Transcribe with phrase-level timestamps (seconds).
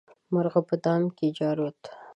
[0.33, 1.81] مرغه په دام کې جارووت.